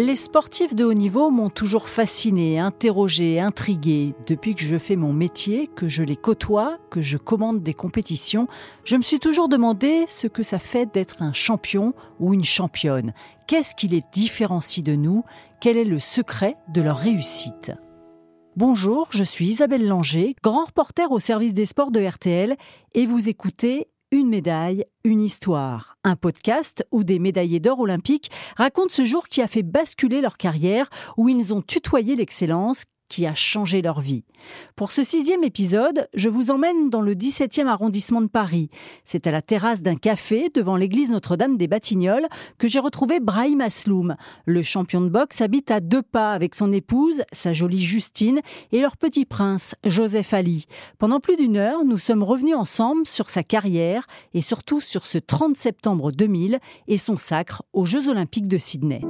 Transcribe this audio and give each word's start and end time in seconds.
Les 0.00 0.14
sportifs 0.14 0.76
de 0.76 0.84
haut 0.84 0.94
niveau 0.94 1.28
m'ont 1.32 1.50
toujours 1.50 1.88
fasciné, 1.88 2.60
interrogé, 2.60 3.40
intrigué. 3.40 4.14
Depuis 4.28 4.54
que 4.54 4.62
je 4.62 4.78
fais 4.78 4.94
mon 4.94 5.12
métier, 5.12 5.66
que 5.66 5.88
je 5.88 6.04
les 6.04 6.14
côtoie, 6.14 6.78
que 6.88 7.02
je 7.02 7.16
commande 7.16 7.64
des 7.64 7.74
compétitions, 7.74 8.46
je 8.84 8.94
me 8.94 9.02
suis 9.02 9.18
toujours 9.18 9.48
demandé 9.48 10.04
ce 10.06 10.28
que 10.28 10.44
ça 10.44 10.60
fait 10.60 10.86
d'être 10.86 11.20
un 11.20 11.32
champion 11.32 11.94
ou 12.20 12.32
une 12.32 12.44
championne. 12.44 13.12
Qu'est-ce 13.48 13.74
qui 13.74 13.88
les 13.88 14.04
différencie 14.12 14.84
de 14.84 14.94
nous? 14.94 15.24
Quel 15.60 15.76
est 15.76 15.82
le 15.82 15.98
secret 15.98 16.54
de 16.72 16.80
leur 16.80 16.98
réussite? 16.98 17.72
Bonjour, 18.54 19.08
je 19.10 19.24
suis 19.24 19.46
Isabelle 19.46 19.88
Langer, 19.88 20.36
grand 20.44 20.66
reporter 20.66 21.10
au 21.10 21.18
service 21.18 21.54
des 21.54 21.66
sports 21.66 21.90
de 21.90 22.00
RTL, 22.00 22.56
et 22.94 23.04
vous 23.04 23.28
écoutez 23.28 23.88
une 24.10 24.28
médaille, 24.28 24.84
une 25.04 25.20
histoire. 25.20 25.96
Un 26.04 26.16
podcast 26.16 26.86
où 26.90 27.04
des 27.04 27.18
médaillés 27.18 27.60
d'or 27.60 27.80
olympiques 27.80 28.30
racontent 28.56 28.92
ce 28.92 29.04
jour 29.04 29.28
qui 29.28 29.42
a 29.42 29.46
fait 29.46 29.62
basculer 29.62 30.20
leur 30.20 30.36
carrière, 30.36 30.88
où 31.16 31.28
ils 31.28 31.52
ont 31.52 31.62
tutoyé 31.62 32.16
l'excellence, 32.16 32.84
qui 33.08 33.26
a 33.26 33.34
changé 33.34 33.82
leur 33.82 34.00
vie. 34.00 34.24
Pour 34.76 34.92
ce 34.92 35.02
sixième 35.02 35.44
épisode, 35.44 36.08
je 36.14 36.28
vous 36.28 36.50
emmène 36.50 36.90
dans 36.90 37.00
le 37.00 37.14
17e 37.14 37.66
arrondissement 37.66 38.20
de 38.20 38.28
Paris. 38.28 38.70
C'est 39.04 39.26
à 39.26 39.30
la 39.30 39.42
terrasse 39.42 39.82
d'un 39.82 39.96
café 39.96 40.50
devant 40.54 40.76
l'église 40.76 41.10
Notre-Dame 41.10 41.56
des 41.56 41.66
Batignolles 41.66 42.28
que 42.58 42.68
j'ai 42.68 42.78
retrouvé 42.78 43.20
Brahim 43.20 43.60
Asloum. 43.60 44.16
Le 44.46 44.62
champion 44.62 45.00
de 45.00 45.08
boxe 45.08 45.40
habite 45.40 45.70
à 45.70 45.80
deux 45.80 46.02
pas 46.02 46.32
avec 46.32 46.54
son 46.54 46.72
épouse, 46.72 47.22
sa 47.32 47.52
jolie 47.52 47.82
Justine, 47.82 48.40
et 48.72 48.80
leur 48.80 48.96
petit 48.96 49.24
prince, 49.24 49.74
Joseph 49.84 50.32
Ali. 50.34 50.66
Pendant 50.98 51.20
plus 51.20 51.36
d'une 51.36 51.56
heure, 51.56 51.84
nous 51.84 51.98
sommes 51.98 52.22
revenus 52.22 52.56
ensemble 52.56 53.06
sur 53.06 53.28
sa 53.28 53.42
carrière 53.42 54.06
et 54.34 54.40
surtout 54.40 54.80
sur 54.80 55.06
ce 55.06 55.18
30 55.18 55.56
septembre 55.56 56.12
2000 56.12 56.58
et 56.86 56.96
son 56.96 57.16
sacre 57.16 57.62
aux 57.72 57.84
Jeux 57.84 58.08
Olympiques 58.08 58.48
de 58.48 58.58
Sydney. 58.58 59.00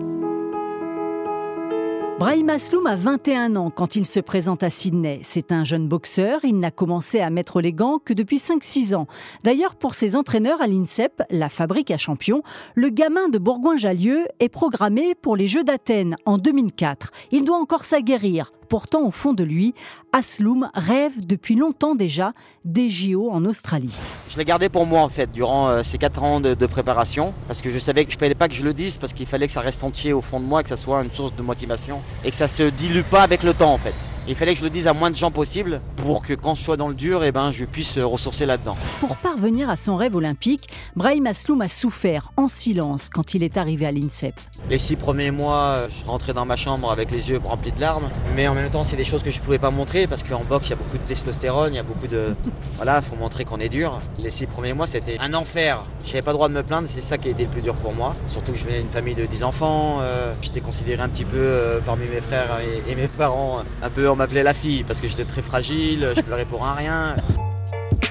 Brahim 2.18 2.48
Asloum 2.50 2.88
a 2.88 2.96
21 2.96 3.54
ans 3.54 3.70
quand 3.70 3.94
il 3.94 4.04
se 4.04 4.18
présente 4.18 4.64
à 4.64 4.70
Sydney. 4.70 5.20
C'est 5.22 5.52
un 5.52 5.62
jeune 5.62 5.86
boxeur, 5.86 6.40
il 6.42 6.58
n'a 6.58 6.72
commencé 6.72 7.20
à 7.20 7.30
mettre 7.30 7.60
les 7.60 7.72
gants 7.72 8.00
que 8.04 8.12
depuis 8.12 8.38
5-6 8.38 8.96
ans. 8.96 9.06
D'ailleurs, 9.44 9.76
pour 9.76 9.94
ses 9.94 10.16
entraîneurs 10.16 10.60
à 10.60 10.66
l'INSEP, 10.66 11.22
la 11.30 11.48
fabrique 11.48 11.92
à 11.92 11.96
champions, 11.96 12.42
le 12.74 12.88
gamin 12.88 13.28
de 13.28 13.38
Bourgoin-Jallieu 13.38 14.26
est 14.40 14.48
programmé 14.48 15.14
pour 15.14 15.36
les 15.36 15.46
Jeux 15.46 15.62
d'Athènes 15.62 16.16
en 16.26 16.38
2004. 16.38 17.12
Il 17.30 17.44
doit 17.44 17.58
encore 17.58 17.84
s'aguerrir. 17.84 18.50
Pourtant, 18.68 19.02
au 19.02 19.10
fond 19.10 19.32
de 19.32 19.44
lui, 19.44 19.74
Asloum 20.12 20.70
rêve 20.74 21.24
depuis 21.24 21.54
longtemps 21.54 21.94
déjà 21.94 22.32
des 22.64 22.88
JO 22.88 23.30
en 23.30 23.44
Australie. 23.44 23.94
Je 24.28 24.36
l'ai 24.36 24.44
gardé 24.44 24.68
pour 24.68 24.86
moi 24.86 25.00
en 25.02 25.08
fait 25.08 25.30
durant 25.30 25.68
euh, 25.68 25.82
ces 25.82 25.98
quatre 25.98 26.22
ans 26.22 26.40
de, 26.40 26.54
préparation 26.66 27.32
parce 27.46 27.62
que 27.62 27.70
je 27.70 27.78
savais 27.78 28.04
que 28.04 28.10
je 28.10 28.16
ne 28.16 28.20
fallait 28.20 28.34
pas 28.34 28.48
que 28.48 28.54
je 28.54 28.64
le 28.64 28.74
dise 28.74 28.98
parce 28.98 29.12
qu'il 29.12 29.26
fallait 29.26 29.46
que 29.46 29.52
ça 29.52 29.60
reste 29.60 29.82
entier 29.84 30.12
au 30.12 30.20
fond 30.20 30.38
de 30.38 30.44
moi, 30.44 30.62
que 30.62 30.68
ça 30.68 30.76
soit 30.76 31.02
une 31.02 31.10
source 31.10 31.34
de 31.34 31.42
motivation 31.42 32.00
et 32.24 32.30
que 32.30 32.36
ça 32.36 32.48
se 32.48 32.64
dilue 32.64 33.02
pas 33.02 33.22
avec 33.22 33.42
le 33.42 33.54
temps 33.54 33.72
en 33.72 33.78
fait. 33.78 33.94
Il 34.30 34.34
fallait 34.34 34.52
que 34.52 34.58
je 34.58 34.64
le 34.64 34.68
dise 34.68 34.86
à 34.86 34.92
moins 34.92 35.10
de 35.10 35.16
gens 35.16 35.30
possible 35.30 35.80
pour 35.96 36.22
que 36.22 36.34
quand 36.34 36.52
je 36.52 36.62
sois 36.62 36.76
dans 36.76 36.88
le 36.88 36.94
dur, 36.94 37.24
eh 37.24 37.32
ben, 37.32 37.50
je 37.50 37.64
puisse 37.64 37.98
ressourcer 37.98 38.44
là-dedans. 38.44 38.76
Pour 39.00 39.16
parvenir 39.16 39.70
à 39.70 39.76
son 39.76 39.96
rêve 39.96 40.14
olympique, 40.14 40.68
Brahim 40.96 41.26
Asloum 41.26 41.62
a 41.62 41.68
souffert 41.70 42.30
en 42.36 42.46
silence 42.46 43.08
quand 43.08 43.32
il 43.32 43.42
est 43.42 43.56
arrivé 43.56 43.86
à 43.86 43.90
l'INSEP. 43.90 44.38
Les 44.68 44.76
six 44.76 44.96
premiers 44.96 45.30
mois, 45.30 45.86
je 45.88 46.06
rentrais 46.06 46.34
dans 46.34 46.44
ma 46.44 46.56
chambre 46.56 46.90
avec 46.90 47.10
les 47.10 47.30
yeux 47.30 47.40
remplis 47.42 47.72
de 47.72 47.80
larmes, 47.80 48.10
mais 48.36 48.46
en 48.46 48.54
même 48.54 48.68
temps, 48.68 48.84
c'est 48.84 48.96
des 48.96 49.04
choses 49.04 49.22
que 49.22 49.30
je 49.30 49.38
ne 49.38 49.44
pouvais 49.44 49.58
pas 49.58 49.70
montrer 49.70 50.06
parce 50.06 50.22
qu'en 50.22 50.44
boxe, 50.44 50.66
il 50.66 50.70
y 50.70 50.72
a 50.74 50.76
beaucoup 50.76 50.98
de 50.98 51.04
testostérone, 51.04 51.72
il 51.72 51.76
y 51.76 51.80
a 51.80 51.82
beaucoup 51.82 52.06
de. 52.06 52.34
Voilà, 52.76 52.98
il 53.02 53.08
faut 53.10 53.16
montrer 53.16 53.44
qu'on 53.44 53.58
est 53.58 53.68
dur. 53.68 53.98
Les 54.22 54.30
six 54.30 54.46
premiers 54.46 54.72
mois, 54.74 54.86
c'était 54.86 55.16
un 55.18 55.34
enfer. 55.34 55.82
Je 56.04 56.10
n'avais 56.10 56.22
pas 56.22 56.30
le 56.30 56.36
droit 56.36 56.48
de 56.48 56.54
me 56.54 56.62
plaindre, 56.62 56.86
c'est 56.88 57.00
ça 57.00 57.18
qui 57.18 57.26
a 57.28 57.30
été 57.30 57.44
le 57.44 57.50
plus 57.50 57.62
dur 57.62 57.74
pour 57.74 57.92
moi. 57.92 58.14
Surtout 58.28 58.52
que 58.52 58.58
je 58.58 58.64
venais 58.66 58.78
d'une 58.80 58.90
famille 58.90 59.16
de 59.16 59.26
10 59.26 59.42
enfants, 59.42 59.98
euh, 60.00 60.32
j'étais 60.42 60.60
considéré 60.60 61.02
un 61.02 61.08
petit 61.08 61.24
peu 61.24 61.38
euh, 61.38 61.80
parmi 61.84 62.06
mes 62.06 62.20
frères 62.20 62.60
et, 62.60 62.92
et 62.92 62.94
mes 62.94 63.08
parents 63.08 63.62
un 63.82 63.90
peu 63.90 64.08
en 64.08 64.17
m'appelait 64.18 64.42
la 64.42 64.52
fille 64.52 64.82
parce 64.82 65.00
que 65.00 65.06
j'étais 65.06 65.24
très 65.24 65.42
fragile, 65.42 66.12
je 66.16 66.20
pleurais 66.20 66.44
pour 66.44 66.66
un 66.66 66.74
rien. 66.74 67.16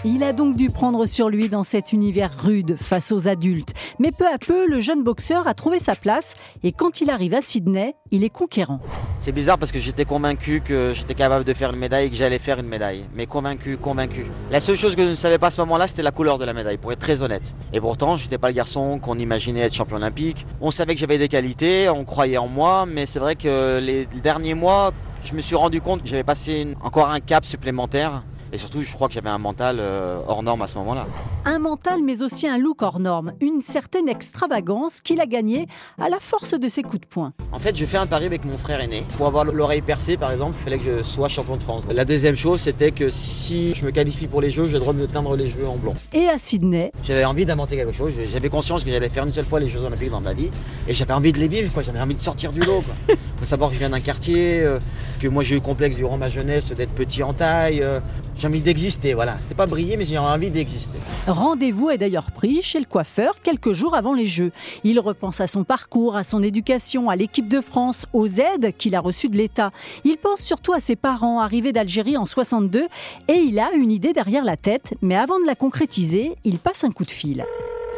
Il 0.05 0.23
a 0.23 0.31
donc 0.31 0.55
dû 0.55 0.69
prendre 0.69 1.05
sur 1.05 1.27
lui 1.27 1.49
dans 1.49 1.63
cet 1.63 1.91
univers 1.91 2.31
rude 2.41 2.77
face 2.79 3.11
aux 3.11 3.27
adultes. 3.27 3.73
Mais 3.99 4.11
peu 4.11 4.25
à 4.25 4.37
peu, 4.37 4.67
le 4.67 4.79
jeune 4.79 5.03
boxeur 5.03 5.47
a 5.47 5.53
trouvé 5.53 5.79
sa 5.79 5.95
place 5.95 6.35
et 6.63 6.71
quand 6.71 7.01
il 7.01 7.09
arrive 7.09 7.33
à 7.33 7.41
Sydney, 7.41 7.93
il 8.11 8.23
est 8.23 8.29
conquérant. 8.29 8.79
C'est 9.19 9.33
bizarre 9.33 9.57
parce 9.57 9.71
que 9.71 9.79
j'étais 9.79 10.05
convaincu 10.05 10.61
que 10.61 10.93
j'étais 10.93 11.15
capable 11.15 11.43
de 11.43 11.53
faire 11.53 11.71
une 11.73 11.79
médaille 11.79 12.07
et 12.07 12.09
que 12.09 12.15
j'allais 12.15 12.39
faire 12.39 12.59
une 12.59 12.67
médaille. 12.67 13.05
Mais 13.15 13.25
convaincu, 13.25 13.75
convaincu. 13.75 14.27
La 14.49 14.61
seule 14.61 14.77
chose 14.77 14.95
que 14.95 15.03
je 15.03 15.09
ne 15.09 15.15
savais 15.15 15.39
pas 15.39 15.47
à 15.47 15.51
ce 15.51 15.59
moment-là, 15.61 15.87
c'était 15.87 16.03
la 16.03 16.11
couleur 16.11 16.37
de 16.37 16.45
la 16.45 16.53
médaille, 16.53 16.77
pour 16.77 16.93
être 16.93 16.99
très 16.99 17.21
honnête. 17.21 17.53
Et 17.73 17.81
pourtant, 17.81 18.15
je 18.15 18.23
n'étais 18.23 18.37
pas 18.37 18.47
le 18.47 18.53
garçon 18.53 18.99
qu'on 18.99 19.19
imaginait 19.19 19.61
être 19.61 19.73
champion 19.73 19.97
olympique. 19.97 20.45
On 20.61 20.71
savait 20.71 20.93
que 20.93 21.01
j'avais 21.01 21.17
des 21.17 21.27
qualités, 21.27 21.89
on 21.89 22.05
croyait 22.05 22.37
en 22.37 22.47
moi, 22.47 22.85
mais 22.85 23.05
c'est 23.05 23.19
vrai 23.19 23.35
que 23.35 23.79
les 23.79 24.05
derniers 24.23 24.53
mois, 24.53 24.91
je 25.23 25.33
me 25.33 25.41
suis 25.41 25.55
rendu 25.55 25.81
compte 25.81 26.03
que 26.03 26.07
j'avais 26.07 26.23
passé 26.23 26.75
encore 26.81 27.09
un 27.09 27.19
cap 27.19 27.45
supplémentaire. 27.45 28.23
Et 28.53 28.57
surtout, 28.57 28.81
je 28.81 28.93
crois 28.93 29.09
que 29.09 29.13
j'avais 29.13 29.29
un 29.29 29.37
mental 29.37 29.77
euh, 29.79 30.21
hors 30.25 30.41
norme 30.41 30.61
à 30.61 30.67
ce 30.67 30.77
moment-là. 30.77 31.05
Un 31.43 31.59
mental, 31.59 31.99
mais 32.01 32.21
aussi 32.21 32.47
un 32.47 32.57
look 32.57 32.81
hors 32.81 32.99
norme. 32.99 33.33
Une 33.41 33.59
certaine 33.61 34.07
extravagance 34.07 35.01
qu'il 35.01 35.19
a 35.19 35.25
gagné 35.25 35.67
à 35.99 36.07
la 36.07 36.19
force 36.19 36.57
de 36.57 36.69
ses 36.69 36.81
coups 36.81 37.01
de 37.01 37.05
poing. 37.07 37.29
En 37.51 37.59
fait, 37.59 37.75
je 37.75 37.85
fais 37.85 37.97
un 37.97 38.07
pari 38.07 38.25
avec 38.25 38.45
mon 38.45 38.57
frère 38.57 38.79
aîné. 38.79 39.03
Pour 39.17 39.27
avoir 39.27 39.43
l'oreille 39.43 39.81
percée, 39.81 40.15
par 40.15 40.31
exemple, 40.31 40.55
il 40.61 40.63
fallait 40.63 40.77
que 40.77 40.97
je 40.97 41.03
sois 41.03 41.27
champion 41.27 41.57
de 41.57 41.63
France. 41.63 41.87
La 41.91 42.05
deuxième 42.05 42.37
chose, 42.37 42.61
c'était 42.61 42.91
que 42.91 43.09
si 43.09 43.75
je 43.75 43.83
me 43.85 43.91
qualifie 43.91 44.27
pour 44.27 44.39
les 44.39 44.49
Jeux, 44.49 44.67
j'ai 44.67 44.73
le 44.73 44.79
droit 44.79 44.93
de 44.93 44.99
me 44.99 45.07
teindre 45.07 45.35
les 45.35 45.49
cheveux 45.49 45.67
en 45.67 45.75
blond. 45.75 45.95
Et 46.13 46.29
à 46.29 46.37
Sydney 46.37 46.93
J'avais 47.03 47.25
envie 47.25 47.45
d'inventer 47.45 47.75
quelque 47.75 47.93
chose. 47.93 48.13
J'avais 48.31 48.49
conscience 48.49 48.85
que 48.85 48.91
j'allais 48.91 49.09
faire 49.09 49.25
une 49.25 49.33
seule 49.33 49.45
fois 49.45 49.59
les 49.59 49.67
Jeux 49.67 49.83
Olympiques 49.83 50.11
dans 50.11 50.21
ma 50.21 50.33
vie. 50.33 50.51
Et 50.87 50.93
j'avais 50.93 51.13
envie 51.13 51.33
de 51.33 51.39
les 51.39 51.49
vivre, 51.49 51.73
quoi. 51.73 51.83
J'avais 51.83 51.99
envie 51.99 52.15
de 52.15 52.21
sortir 52.21 52.53
du 52.53 52.61
lot, 52.61 52.81
faut 53.37 53.45
savoir 53.45 53.69
que 53.71 53.73
je 53.75 53.79
viens 53.79 53.89
d'un 53.89 53.99
quartier, 53.99 54.61
euh, 54.61 54.79
que 55.17 55.27
moi 55.27 55.43
j'ai 55.43 55.55
eu 55.55 55.59
le 55.59 55.63
complexe 55.63 55.97
durant 55.97 56.17
ma 56.17 56.29
jeunesse 56.29 56.71
d'être 56.71 56.93
petit 56.93 57.23
en 57.23 57.33
taille. 57.33 57.81
Euh, 57.81 57.99
j'ai 58.35 58.47
envie 58.47 58.61
d'exister, 58.61 59.13
voilà. 59.13 59.37
C'est 59.39 59.55
pas 59.55 59.65
briller, 59.65 59.97
mais 59.97 60.05
j'ai 60.05 60.17
envie 60.17 60.51
d'exister. 60.51 60.97
Rendez-vous 61.27 61.89
est 61.89 61.97
d'ailleurs 61.97 62.31
pris 62.31 62.61
chez 62.61 62.79
le 62.79 62.85
coiffeur 62.85 63.39
quelques 63.41 63.73
jours 63.73 63.95
avant 63.95 64.13
les 64.13 64.27
Jeux. 64.27 64.51
Il 64.83 64.99
repense 64.99 65.41
à 65.41 65.47
son 65.47 65.63
parcours, 65.63 66.15
à 66.15 66.23
son 66.23 66.43
éducation, 66.43 67.09
à 67.09 67.15
l'équipe 67.15 67.47
de 67.47 67.61
France, 67.61 68.05
aux 68.13 68.27
aides 68.27 68.75
qu'il 68.77 68.95
a 68.95 68.99
reçues 68.99 69.29
de 69.29 69.37
l'État. 69.37 69.71
Il 70.03 70.17
pense 70.17 70.41
surtout 70.41 70.73
à 70.73 70.79
ses 70.79 70.95
parents 70.95 71.39
arrivés 71.39 71.71
d'Algérie 71.71 72.17
en 72.17 72.25
62 72.25 72.87
et 73.27 73.33
il 73.33 73.59
a 73.59 73.71
une 73.71 73.91
idée 73.91 74.13
derrière 74.13 74.43
la 74.43 74.57
tête, 74.57 74.93
mais 75.01 75.15
avant 75.15 75.39
de 75.39 75.45
la 75.45 75.55
concrétiser, 75.55 76.35
il 76.43 76.59
passe 76.59 76.83
un 76.83 76.91
coup 76.91 77.05
de 77.05 77.11
fil. 77.11 77.45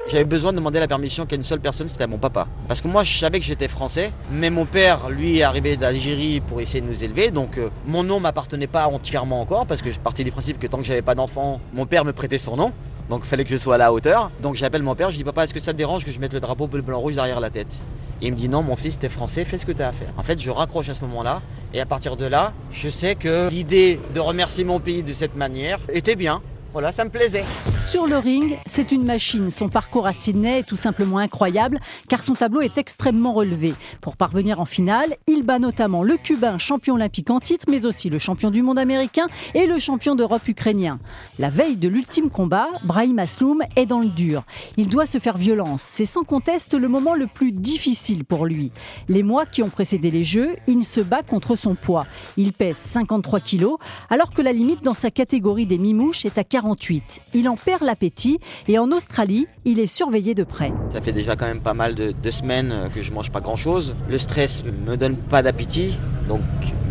J'avais 0.07 0.25
besoin 0.25 0.51
de 0.51 0.57
demander 0.57 0.79
la 0.79 0.87
permission 0.87 1.25
qu'à 1.25 1.35
une 1.35 1.43
seule 1.43 1.59
personne, 1.59 1.87
c'était 1.87 2.07
mon 2.07 2.17
papa. 2.17 2.47
Parce 2.67 2.81
que 2.81 2.87
moi, 2.87 3.03
je 3.03 3.17
savais 3.17 3.39
que 3.39 3.45
j'étais 3.45 3.67
français, 3.67 4.11
mais 4.31 4.49
mon 4.49 4.65
père, 4.65 5.09
lui, 5.09 5.37
est 5.37 5.43
arrivé 5.43 5.77
d'Algérie 5.77 6.39
pour 6.41 6.61
essayer 6.61 6.81
de 6.81 6.87
nous 6.87 7.03
élever. 7.03 7.29
Donc, 7.29 7.57
euh, 7.57 7.69
mon 7.85 8.03
nom 8.03 8.19
m'appartenait 8.19 8.67
pas 8.67 8.87
entièrement 8.87 9.41
encore, 9.41 9.67
parce 9.67 9.81
que 9.83 9.91
je 9.91 9.99
partais 9.99 10.23
du 10.23 10.31
principe 10.31 10.59
que 10.59 10.65
tant 10.65 10.79
que 10.79 10.83
j'avais 10.83 11.03
pas 11.03 11.13
d'enfant, 11.13 11.61
mon 11.73 11.85
père 11.85 12.05
me 12.05 12.13
prêtait 12.13 12.39
son 12.39 12.55
nom. 12.55 12.71
Donc, 13.09 13.21
il 13.23 13.27
fallait 13.27 13.43
que 13.43 13.51
je 13.51 13.57
sois 13.57 13.75
à 13.75 13.77
la 13.77 13.93
hauteur. 13.93 14.31
Donc, 14.41 14.55
j'appelle 14.55 14.83
mon 14.83 14.95
père, 14.95 15.11
je 15.11 15.17
dis 15.17 15.23
Papa, 15.23 15.43
est-ce 15.43 15.53
que 15.53 15.59
ça 15.59 15.73
te 15.73 15.77
dérange 15.77 16.05
que 16.05 16.11
je 16.11 16.19
mette 16.19 16.33
le 16.33 16.39
drapeau 16.39 16.67
bleu, 16.67 16.81
blanc, 16.81 16.99
rouge 16.99 17.15
derrière 17.15 17.39
la 17.39 17.49
tête? 17.51 17.79
Et 18.21 18.27
il 18.27 18.31
me 18.31 18.37
dit 18.37 18.49
non, 18.49 18.63
mon 18.63 18.75
fils, 18.75 18.99
t'es 18.99 19.09
français, 19.09 19.45
fais 19.45 19.57
ce 19.57 19.65
que 19.65 19.71
t'as 19.71 19.89
à 19.89 19.91
faire. 19.91 20.09
En 20.17 20.23
fait, 20.23 20.39
je 20.39 20.49
raccroche 20.49 20.89
à 20.89 20.93
ce 20.93 21.01
moment-là. 21.05 21.41
Et 21.73 21.79
à 21.79 21.85
partir 21.85 22.17
de 22.17 22.25
là, 22.25 22.53
je 22.71 22.89
sais 22.89 23.15
que 23.15 23.49
l'idée 23.49 23.99
de 24.13 24.19
remercier 24.19 24.63
mon 24.63 24.79
pays 24.79 25.03
de 25.03 25.11
cette 25.13 25.35
manière 25.35 25.79
était 25.93 26.15
bien. 26.15 26.41
Voilà, 26.73 26.91
ça 26.91 27.03
me 27.03 27.09
plaisait. 27.09 27.45
Sur 27.89 28.05
le 28.05 28.17
ring, 28.17 28.59
c'est 28.67 28.91
une 28.91 29.03
machine. 29.03 29.49
Son 29.49 29.67
parcours 29.67 30.05
à 30.05 30.13
Sydney 30.13 30.59
est 30.59 30.63
tout 30.63 30.75
simplement 30.75 31.17
incroyable 31.17 31.79
car 32.07 32.21
son 32.21 32.35
tableau 32.35 32.61
est 32.61 32.77
extrêmement 32.77 33.33
relevé. 33.33 33.73
Pour 33.99 34.15
parvenir 34.15 34.59
en 34.59 34.65
finale, 34.65 35.15
il 35.25 35.41
bat 35.41 35.57
notamment 35.57 36.03
le 36.03 36.15
Cubain 36.17 36.59
champion 36.59 36.93
olympique 36.93 37.31
en 37.31 37.39
titre, 37.39 37.65
mais 37.67 37.87
aussi 37.87 38.11
le 38.11 38.19
champion 38.19 38.51
du 38.51 38.61
monde 38.61 38.77
américain 38.77 39.25
et 39.55 39.65
le 39.65 39.79
champion 39.79 40.13
d'Europe 40.13 40.47
ukrainien. 40.47 40.99
La 41.39 41.49
veille 41.49 41.77
de 41.77 41.87
l'ultime 41.87 42.29
combat, 42.29 42.67
Brahim 42.83 43.17
Asloum 43.17 43.63
est 43.75 43.87
dans 43.87 44.01
le 44.01 44.09
dur. 44.09 44.43
Il 44.77 44.87
doit 44.87 45.07
se 45.07 45.17
faire 45.17 45.37
violence. 45.37 45.81
C'est 45.81 46.05
sans 46.05 46.23
conteste 46.23 46.75
le 46.75 46.89
moment 46.89 47.15
le 47.15 47.25
plus 47.25 47.51
difficile 47.51 48.23
pour 48.23 48.45
lui. 48.45 48.71
Les 49.07 49.23
mois 49.23 49.47
qui 49.47 49.63
ont 49.63 49.69
précédé 49.69 50.11
les 50.11 50.23
Jeux, 50.23 50.57
il 50.67 50.85
se 50.85 51.01
bat 51.01 51.23
contre 51.23 51.55
son 51.55 51.73
poids. 51.73 52.05
Il 52.37 52.53
pèse 52.53 52.77
53 52.77 53.39
kilos, 53.39 53.79
alors 54.11 54.31
que 54.31 54.43
la 54.43 54.53
limite 54.53 54.83
dans 54.83 54.93
sa 54.93 55.09
catégorie 55.09 55.65
des 55.65 55.79
mimouches 55.79 56.23
est 56.25 56.37
à 56.37 56.43
40 56.43 56.79
il 57.33 57.49
en 57.49 57.55
perd 57.55 57.78
l'appétit 57.83 58.39
et 58.67 58.79
en 58.79 58.91
Australie, 58.91 59.47
il 59.65 59.79
est 59.79 59.87
surveillé 59.87 60.35
de 60.35 60.43
près. 60.43 60.71
Ça 60.91 61.01
fait 61.01 61.11
déjà 61.11 61.35
quand 61.35 61.45
même 61.45 61.61
pas 61.61 61.73
mal 61.73 61.95
de, 61.95 62.13
semaines 62.29 62.89
que 62.93 63.01
je 63.01 63.11
mange 63.11 63.31
pas 63.31 63.41
grand 63.41 63.55
chose. 63.55 63.95
Le 64.07 64.17
stress 64.17 64.63
me 64.85 64.95
donne 64.95 65.15
pas 65.15 65.41
d'appétit, 65.41 65.97
donc 66.27 66.41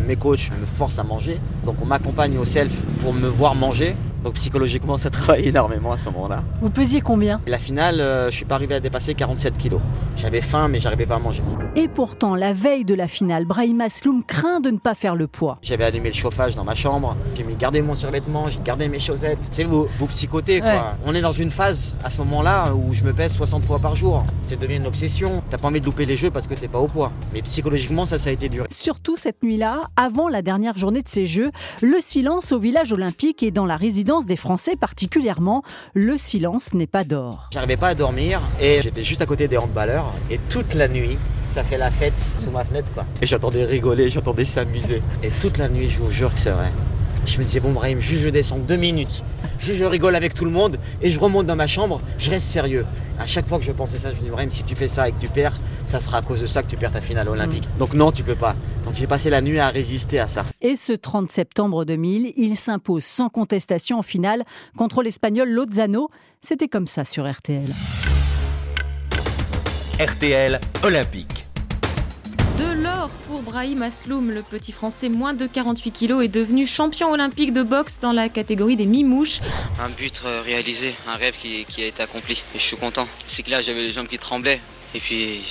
mes 0.07 0.15
coachs 0.15 0.51
me 0.59 0.65
forcent 0.65 0.99
à 0.99 1.03
manger. 1.03 1.39
Donc 1.65 1.75
on 1.81 1.85
m'accompagne 1.85 2.37
au 2.37 2.45
self 2.45 2.81
pour 3.01 3.13
me 3.13 3.27
voir 3.27 3.55
manger. 3.55 3.95
Donc 4.23 4.33
psychologiquement, 4.33 4.97
ça 4.97 5.09
travaille 5.09 5.47
énormément 5.47 5.91
à 5.91 5.97
ce 5.97 6.09
moment-là. 6.09 6.43
Vous 6.61 6.69
pesiez 6.69 7.01
combien? 7.01 7.41
La 7.47 7.57
finale, 7.57 8.01
euh, 8.01 8.29
je 8.29 8.35
suis 8.35 8.45
pas 8.45 8.55
arrivé 8.55 8.75
à 8.75 8.79
dépasser 8.79 9.13
47 9.13 9.57
kilos. 9.57 9.81
J'avais 10.15 10.41
faim, 10.41 10.67
mais 10.67 10.79
j'arrivais 10.79 11.05
pas 11.05 11.15
à 11.15 11.19
manger. 11.19 11.41
Et 11.75 11.87
pourtant, 11.87 12.35
la 12.35 12.53
veille 12.53 12.85
de 12.85 12.93
la 12.93 13.07
finale, 13.07 13.45
Brahim 13.45 13.81
Asloum 13.81 14.23
craint 14.23 14.59
de 14.59 14.69
ne 14.71 14.77
pas 14.77 14.93
faire 14.93 15.15
le 15.15 15.27
poids. 15.27 15.57
J'avais 15.61 15.85
allumé 15.85 16.09
le 16.09 16.15
chauffage 16.15 16.55
dans 16.55 16.63
ma 16.63 16.75
chambre, 16.75 17.15
j'ai 17.35 17.43
mis 17.43 17.55
gardé 17.55 17.81
mon 17.81 17.95
survêtement, 17.95 18.47
j'ai 18.47 18.59
gardé 18.63 18.87
mes 18.89 18.99
chaussettes. 18.99 19.47
C'est 19.51 19.63
vous, 19.63 19.87
vous 19.97 20.07
psychotez 20.07 20.59
quoi. 20.61 20.95
On 21.05 21.15
est 21.15 21.21
dans 21.21 21.31
une 21.31 21.51
phase 21.51 21.95
à 22.03 22.09
ce 22.09 22.19
moment-là 22.19 22.73
où 22.73 22.93
je 22.93 23.03
me 23.03 23.13
pèse 23.13 23.33
60 23.33 23.65
fois 23.65 23.79
par 23.79 23.95
jour. 23.95 24.23
C'est 24.41 24.59
devenu 24.59 24.75
une 24.75 24.87
obsession. 24.87 25.43
T'as 25.49 25.57
pas 25.57 25.67
envie 25.67 25.79
de 25.81 25.85
louper 25.85 26.05
les 26.05 26.17
jeux 26.17 26.31
parce 26.31 26.47
que 26.47 26.53
t'es 26.53 26.67
pas 26.67 26.79
au 26.79 26.87
poids. 26.87 27.11
Mais 27.33 27.41
psychologiquement, 27.41 28.05
ça, 28.05 28.19
ça 28.19 28.29
a 28.29 28.33
été 28.33 28.49
dur. 28.49 28.65
Surtout 28.71 29.15
cette 29.15 29.43
nuit-là, 29.43 29.81
avant 29.95 30.27
la 30.27 30.41
dernière 30.41 30.77
journée 30.77 31.01
de 31.01 31.09
ces 31.09 31.25
Jeux, 31.25 31.51
le 31.81 31.97
silence 32.01 32.51
au 32.51 32.59
village 32.59 32.91
olympique 32.91 33.43
et 33.43 33.51
dans 33.51 33.65
la 33.65 33.77
résidence 33.77 34.18
des 34.25 34.35
Français 34.35 34.75
particulièrement, 34.75 35.63
le 35.93 36.17
silence 36.17 36.73
n'est 36.73 36.87
pas 36.87 37.03
d'or. 37.03 37.49
J'arrivais 37.53 37.77
pas 37.77 37.89
à 37.89 37.95
dormir 37.95 38.41
et 38.61 38.81
j'étais 38.81 39.03
juste 39.03 39.21
à 39.21 39.25
côté 39.25 39.47
des 39.47 39.57
handballeurs 39.57 40.13
et 40.29 40.39
toute 40.49 40.73
la 40.73 40.87
nuit, 40.87 41.17
ça 41.45 41.63
fait 41.63 41.77
la 41.77 41.91
fête 41.91 42.17
sous 42.37 42.51
ma 42.51 42.63
fenêtre 42.63 42.91
quoi. 42.93 43.05
Et 43.21 43.25
j'entendais 43.25 43.65
rigoler, 43.65 44.09
j'entendais 44.09 44.45
s'amuser. 44.45 45.01
Et 45.23 45.29
toute 45.41 45.57
la 45.57 45.69
nuit, 45.69 45.89
je 45.89 45.99
vous 45.99 46.11
jure 46.11 46.33
que 46.33 46.39
c'est 46.39 46.51
vrai. 46.51 46.71
Je 47.29 47.37
me 47.37 47.43
disais, 47.43 47.59
bon, 47.59 47.71
Brahim, 47.71 47.99
juste 47.99 48.23
je 48.23 48.29
descends 48.29 48.57
deux 48.57 48.75
minutes. 48.75 49.23
Juste 49.59 49.77
je 49.77 49.83
rigole 49.83 50.15
avec 50.15 50.33
tout 50.33 50.45
le 50.45 50.51
monde 50.51 50.77
et 51.01 51.11
je 51.11 51.19
remonte 51.19 51.45
dans 51.45 51.55
ma 51.55 51.67
chambre, 51.67 52.01
je 52.17 52.31
reste 52.31 52.47
sérieux. 52.47 52.85
À 53.19 53.27
chaque 53.27 53.47
fois 53.47 53.59
que 53.59 53.65
je 53.65 53.71
pensais 53.71 53.99
ça, 53.99 54.09
je 54.11 54.17
me 54.17 54.21
dis, 54.21 54.29
Brahim, 54.29 54.49
si 54.49 54.63
tu 54.63 54.75
fais 54.75 54.87
ça 54.87 55.07
et 55.07 55.11
que 55.11 55.19
tu 55.19 55.27
perds, 55.27 55.55
ça 55.85 56.01
sera 56.01 56.17
à 56.17 56.21
cause 56.23 56.41
de 56.41 56.47
ça 56.47 56.63
que 56.63 56.67
tu 56.67 56.75
perds 56.75 56.91
ta 56.91 57.01
finale 57.01 57.29
olympique. 57.29 57.65
Mm. 57.75 57.77
Donc 57.77 57.93
non, 57.93 58.11
tu 58.11 58.23
peux 58.23 58.35
pas. 58.35 58.55
Donc 58.83 58.95
j'ai 58.95 59.05
passé 59.05 59.29
la 59.29 59.41
nuit 59.41 59.59
à 59.59 59.69
résister 59.69 60.19
à 60.19 60.27
ça. 60.27 60.43
Et 60.61 60.75
ce 60.75 60.93
30 60.93 61.31
septembre 61.31 61.85
2000, 61.85 62.33
il 62.35 62.57
s'impose 62.57 63.03
sans 63.03 63.29
contestation 63.29 63.99
en 63.99 64.03
finale 64.03 64.43
contre 64.75 65.03
l'Espagnol 65.03 65.49
Lozano. 65.49 66.09
C'était 66.41 66.67
comme 66.67 66.87
ça 66.87 67.05
sur 67.05 67.29
RTL. 67.29 67.69
RTL 69.99 70.59
Olympique. 70.83 71.48
Pour 73.27 73.41
Brahim 73.43 73.83
Asloum, 73.83 74.31
le 74.31 74.41
petit 74.41 74.71
français 74.71 75.07
moins 75.09 75.33
de 75.33 75.45
48 75.45 75.91
kilos 75.91 76.23
est 76.25 76.29
devenu 76.29 76.65
champion 76.65 77.11
olympique 77.11 77.53
de 77.53 77.61
boxe 77.63 77.99
dans 77.99 78.11
la 78.11 78.27
catégorie 78.29 78.75
des 78.75 78.85
mi-mouches. 78.87 79.39
Un 79.79 79.89
but 79.89 80.21
euh, 80.25 80.41
réalisé, 80.43 80.95
un 81.07 81.15
rêve 81.15 81.35
qui, 81.37 81.65
a 81.83 81.85
été 81.85 82.01
accompli. 82.01 82.43
Et 82.55 82.59
je 82.59 82.63
suis 82.63 82.77
content. 82.77 83.07
C'est 83.27 83.43
que 83.43 83.51
là, 83.51 83.61
j'avais 83.61 83.81
les 83.81 83.91
jambes 83.91 84.07
qui 84.07 84.17
tremblaient. 84.17 84.59
Et 84.95 84.99
puis, 84.99 85.41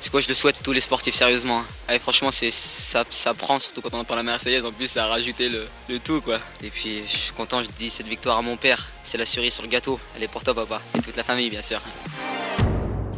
c'est 0.00 0.10
quoi, 0.10 0.20
je 0.20 0.26
le 0.26 0.34
souhaite 0.34 0.60
tous 0.64 0.72
les 0.72 0.80
sportifs, 0.80 1.14
sérieusement. 1.14 1.60
hein. 1.60 1.66
Allez, 1.86 2.00
franchement, 2.00 2.32
c'est, 2.32 2.50
ça, 2.50 3.04
ça 3.10 3.32
prend, 3.34 3.60
surtout 3.60 3.80
quand 3.80 3.94
on 3.94 4.00
entend 4.00 4.16
la 4.16 4.24
Marseillaise. 4.24 4.64
En 4.64 4.72
plus, 4.72 4.88
ça 4.88 5.04
a 5.04 5.06
rajouté 5.06 5.48
le, 5.48 5.68
le 5.88 5.98
tout, 6.00 6.20
quoi. 6.20 6.40
Et 6.64 6.70
puis, 6.70 7.02
je 7.06 7.16
suis 7.16 7.32
content, 7.32 7.62
je 7.62 7.68
dis 7.78 7.90
cette 7.90 8.08
victoire 8.08 8.38
à 8.38 8.42
mon 8.42 8.56
père. 8.56 8.88
C'est 9.04 9.18
la 9.18 9.26
cerise 9.26 9.54
sur 9.54 9.62
le 9.62 9.68
gâteau. 9.68 10.00
Elle 10.16 10.24
est 10.24 10.28
pour 10.28 10.42
toi, 10.42 10.54
papa. 10.54 10.80
Et 10.98 11.00
toute 11.00 11.16
la 11.16 11.22
famille, 11.24 11.50
bien 11.50 11.62
sûr. 11.62 11.80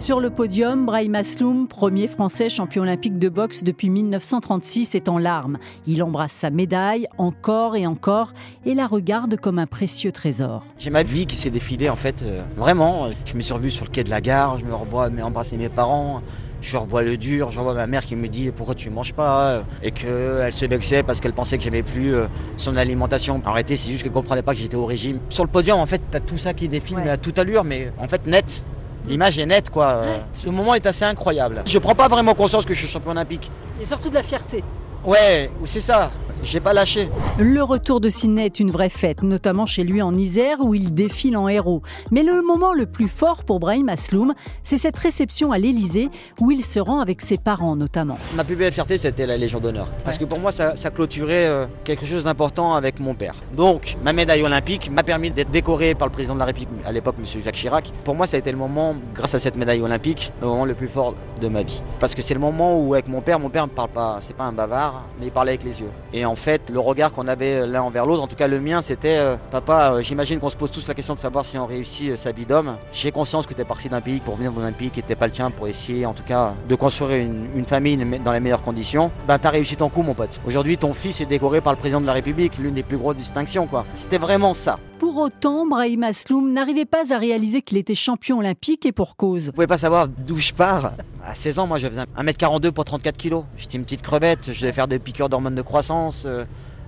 Sur 0.02 0.18
le 0.18 0.30
podium, 0.30 0.84
Brahim 0.84 1.14
Asloum, 1.14 1.68
premier 1.68 2.08
français 2.08 2.48
champion 2.48 2.82
olympique 2.82 3.20
de 3.20 3.28
boxe 3.28 3.62
depuis 3.62 3.88
1936, 3.88 4.96
est 4.96 5.08
en 5.08 5.16
larmes. 5.16 5.58
Il 5.86 6.02
embrasse 6.02 6.32
sa 6.32 6.50
médaille 6.50 7.06
encore 7.18 7.76
et 7.76 7.86
encore 7.86 8.32
et 8.66 8.74
la 8.74 8.88
regarde 8.88 9.36
comme 9.36 9.60
un 9.60 9.66
précieux 9.66 10.10
trésor. 10.10 10.64
J'ai 10.76 10.90
ma 10.90 11.04
vie 11.04 11.26
qui 11.26 11.36
s'est 11.36 11.50
défilée 11.50 11.88
en 11.88 11.94
fait. 11.94 12.22
euh, 12.22 12.42
vraiment, 12.56 13.10
je 13.24 13.36
me 13.36 13.42
suis 13.42 13.54
revu 13.54 13.70
sur 13.70 13.84
le 13.84 13.92
quai 13.92 14.02
de 14.02 14.10
la 14.10 14.20
gare, 14.20 14.58
je 14.58 14.64
me 14.64 14.74
revois 14.74 15.08
mais 15.08 15.22
embrasser 15.22 15.56
mes 15.56 15.68
parents. 15.68 16.20
Je 16.62 16.76
revois 16.76 17.02
le 17.02 17.16
dur, 17.16 17.52
je 17.52 17.58
revois 17.60 17.74
ma 17.74 17.86
mère 17.86 18.04
qui 18.04 18.16
me 18.16 18.26
dit 18.26 18.50
pourquoi 18.50 18.74
tu 18.74 18.90
manges 18.90 19.12
pas? 19.12 19.40
Euh, 19.50 19.62
et 19.84 19.92
qu'elle 19.92 20.52
se 20.52 20.64
vexait 20.66 21.04
parce 21.04 21.20
qu'elle 21.20 21.32
pensait 21.32 21.58
que 21.58 21.62
j'aimais 21.64 21.84
plus 21.84 22.12
euh, 22.16 22.26
son 22.56 22.74
alimentation. 22.76 23.40
En 23.44 23.52
réalité, 23.52 23.76
c'est 23.76 23.90
juste 23.92 24.02
qu'elle 24.02 24.12
comprenait 24.12 24.42
pas 24.42 24.52
que 24.52 24.58
j'étais 24.58 24.76
au 24.76 24.86
régime. 24.86 25.20
Sur 25.28 25.44
le 25.44 25.50
podium, 25.50 25.78
en 25.78 25.86
fait, 25.86 26.02
t'as 26.10 26.18
tout 26.20 26.38
ça 26.38 26.54
qui 26.54 26.68
défile 26.68 26.96
Ouais. 26.98 27.08
à 27.10 27.16
toute 27.16 27.38
allure, 27.38 27.62
mais 27.62 27.92
en 28.00 28.08
fait 28.08 28.26
net. 28.26 28.64
L'image 29.08 29.38
est 29.38 29.46
nette 29.46 29.70
quoi. 29.70 30.02
Ce 30.32 30.48
moment 30.48 30.74
est 30.74 30.86
assez 30.86 31.04
incroyable. 31.04 31.62
Je 31.66 31.78
prends 31.78 31.94
pas 31.94 32.08
vraiment 32.08 32.34
conscience 32.34 32.64
que 32.64 32.74
je 32.74 32.80
suis 32.80 32.88
champion 32.88 33.10
olympique. 33.12 33.50
Et 33.80 33.84
surtout 33.84 34.10
de 34.10 34.14
la 34.14 34.22
fierté. 34.22 34.62
Ouais, 35.04 35.50
c'est 35.64 35.80
ça. 35.80 36.12
J'ai 36.44 36.60
pas 36.60 36.72
lâché. 36.72 37.08
Le 37.38 37.62
retour 37.62 38.00
de 38.00 38.08
Sydney 38.08 38.46
est 38.46 38.60
une 38.60 38.70
vraie 38.70 38.88
fête, 38.88 39.22
notamment 39.22 39.66
chez 39.66 39.84
lui 39.84 40.02
en 40.02 40.16
Isère 40.16 40.58
où 40.60 40.74
il 40.74 40.94
défile 40.94 41.36
en 41.36 41.48
héros. 41.48 41.82
Mais 42.10 42.22
le 42.22 42.42
moment 42.42 42.72
le 42.72 42.86
plus 42.86 43.08
fort 43.08 43.44
pour 43.44 43.60
Brahim 43.60 43.88
Asloum, 43.88 44.34
c'est 44.62 44.76
cette 44.76 44.98
réception 44.98 45.50
à 45.52 45.58
l'Élysée 45.58 46.08
où 46.40 46.50
il 46.50 46.64
se 46.64 46.78
rend 46.78 47.00
avec 47.00 47.20
ses 47.20 47.36
parents 47.36 47.74
notamment. 47.74 48.18
Ma 48.34 48.44
plus 48.44 48.56
belle 48.56 48.72
fierté, 48.72 48.96
c'était 48.96 49.26
la 49.26 49.36
Légion 49.36 49.60
d'honneur. 49.60 49.88
Parce 50.04 50.18
que 50.18 50.24
pour 50.24 50.38
moi, 50.38 50.52
ça, 50.52 50.76
ça 50.76 50.90
clôturait 50.90 51.46
euh, 51.46 51.66
quelque 51.84 52.06
chose 52.06 52.24
d'important 52.24 52.74
avec 52.74 53.00
mon 53.00 53.14
père. 53.14 53.34
Donc, 53.56 53.96
ma 54.04 54.12
médaille 54.12 54.42
olympique 54.42 54.90
m'a 54.90 55.02
permis 55.02 55.30
d'être 55.30 55.50
décoré 55.50 55.94
par 55.94 56.08
le 56.08 56.12
président 56.12 56.34
de 56.34 56.40
la 56.40 56.46
République, 56.46 56.68
à 56.84 56.92
l'époque, 56.92 57.16
M. 57.18 57.42
Jacques 57.44 57.54
Chirac. 57.54 57.92
Pour 58.04 58.14
moi, 58.14 58.26
ça 58.26 58.36
a 58.36 58.40
été 58.40 58.50
le 58.50 58.58
moment, 58.58 58.94
grâce 59.14 59.34
à 59.34 59.38
cette 59.38 59.56
médaille 59.56 59.80
olympique, 59.80 60.32
le 60.40 60.46
moment 60.46 60.64
le 60.64 60.74
plus 60.74 60.88
fort 60.88 61.14
de 61.42 61.48
ma 61.48 61.62
vie. 61.62 61.82
Parce 62.00 62.14
que 62.14 62.22
c'est 62.22 62.34
le 62.34 62.40
moment 62.40 62.80
où, 62.80 62.94
avec 62.94 63.08
mon 63.08 63.20
père, 63.20 63.38
mon 63.38 63.50
père 63.50 63.66
ne 63.66 63.70
parle 63.70 63.90
pas, 63.90 64.18
c'est 64.20 64.34
pas 64.34 64.44
un 64.44 64.52
bavard, 64.52 65.02
mais 65.18 65.26
il 65.26 65.32
parlait 65.32 65.52
avec 65.52 65.64
les 65.64 65.80
yeux. 65.80 65.90
Et 66.12 66.24
en 66.24 66.36
fait, 66.36 66.70
le 66.70 66.80
regard 66.80 67.12
qu'on 67.12 67.28
avait 67.28 67.66
l'un 67.66 67.82
envers 67.82 68.06
l'autre, 68.06 68.22
en 68.22 68.26
tout 68.26 68.36
cas 68.36 68.48
le 68.48 68.60
mien, 68.60 68.80
c'était 68.82 69.18
euh, 69.18 69.36
Papa, 69.50 69.92
euh, 69.92 70.02
j'imagine 70.02 70.38
qu'on 70.38 70.50
se 70.50 70.56
pose 70.56 70.70
tous 70.70 70.88
la 70.88 70.94
question 70.94 71.14
de 71.14 71.18
savoir 71.18 71.44
si 71.44 71.58
on 71.58 71.66
réussit 71.66 72.12
euh, 72.12 72.16
sa 72.16 72.32
vie 72.32 72.46
d'homme. 72.46 72.76
J'ai 72.92 73.10
conscience 73.10 73.46
que 73.46 73.54
tu 73.54 73.60
es 73.60 73.64
parti 73.64 73.88
d'un 73.88 74.00
pays 74.00 74.20
pour 74.20 74.36
venir 74.36 74.52
dans 74.52 74.62
un 74.62 74.72
pays 74.72 74.90
qui 74.90 75.00
n'était 75.00 75.16
pas 75.16 75.26
le 75.26 75.32
tien, 75.32 75.50
pour 75.50 75.68
essayer, 75.68 76.06
en 76.06 76.14
tout 76.14 76.24
cas, 76.24 76.54
de 76.68 76.74
construire 76.74 77.16
une, 77.16 77.48
une 77.54 77.64
famille 77.64 77.96
dans 78.24 78.32
les 78.32 78.40
meilleures 78.40 78.62
conditions. 78.62 79.10
Ben, 79.26 79.38
tu 79.38 79.46
as 79.46 79.50
réussi 79.50 79.76
ton 79.76 79.88
coup, 79.88 80.02
mon 80.02 80.14
pote. 80.14 80.40
Aujourd'hui, 80.46 80.78
ton 80.78 80.92
fils 80.92 81.20
est 81.20 81.26
décoré 81.26 81.60
par 81.60 81.72
le 81.72 81.78
président 81.78 82.00
de 82.00 82.06
la 82.06 82.12
République, 82.12 82.58
l'une 82.58 82.74
des 82.74 82.82
plus 82.82 82.96
grosses 82.96 83.16
distinctions, 83.16 83.66
quoi. 83.66 83.84
C'était 83.94 84.18
vraiment 84.18 84.54
ça. 84.54 84.78
Pour 85.02 85.16
autant, 85.16 85.66
Brahim 85.66 86.04
Asloum 86.04 86.52
n'arrivait 86.52 86.84
pas 86.84 87.12
à 87.12 87.18
réaliser 87.18 87.60
qu'il 87.60 87.76
était 87.76 87.96
champion 87.96 88.38
olympique 88.38 88.86
et 88.86 88.92
pour 88.92 89.16
cause. 89.16 89.46
Vous 89.46 89.52
pouvez 89.52 89.66
pas 89.66 89.76
savoir 89.76 90.06
d'où 90.06 90.36
je 90.36 90.52
pars. 90.52 90.92
À 91.24 91.34
16 91.34 91.58
ans, 91.58 91.66
moi, 91.66 91.78
je 91.78 91.88
faisais 91.88 92.04
1m42 92.16 92.70
pour 92.70 92.84
34 92.84 93.16
kilos. 93.16 93.42
J'étais 93.56 93.78
une 93.78 93.82
petite 93.82 94.02
crevette, 94.02 94.52
je 94.52 94.60
devais 94.60 94.72
faire 94.72 94.86
des 94.86 95.00
piqûres 95.00 95.28
d'hormones 95.28 95.56
de 95.56 95.62
croissance. 95.62 96.24